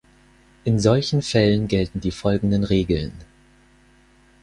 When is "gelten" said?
1.67-1.99